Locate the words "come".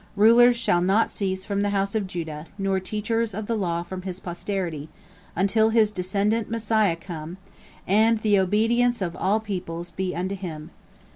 6.95-7.37